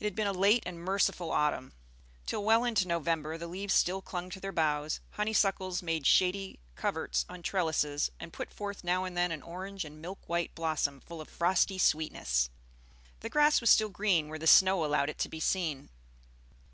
It 0.00 0.04
had 0.06 0.16
been 0.16 0.26
a 0.26 0.32
late 0.32 0.64
and 0.66 0.76
merciful 0.80 1.30
autumn. 1.30 1.72
Till 2.26 2.42
well 2.44 2.64
into 2.64 2.88
November 2.88 3.38
the 3.38 3.46
leaves 3.46 3.74
still 3.74 4.02
clung 4.02 4.28
to 4.30 4.40
their 4.40 4.50
boughs, 4.50 4.98
honeysuckles 5.12 5.82
made 5.84 6.04
shady 6.04 6.58
coverts 6.74 7.24
on 7.28 7.44
trellises, 7.44 8.10
and 8.18 8.32
put 8.32 8.52
forth 8.52 8.82
now 8.82 9.04
and 9.04 9.16
then 9.16 9.30
an 9.30 9.42
orange 9.42 9.84
and 9.84 10.02
milk 10.02 10.28
white 10.28 10.52
blossom 10.56 10.98
full 11.00 11.20
of 11.20 11.28
frosty 11.28 11.78
sweetness; 11.78 12.50
the 13.20 13.30
grass 13.30 13.60
was 13.60 13.70
still 13.70 13.88
green 13.88 14.26
where 14.28 14.40
the 14.40 14.48
snow 14.48 14.84
allowed 14.84 15.10
it 15.10 15.18
to 15.18 15.28
be 15.28 15.38
seen. 15.38 15.90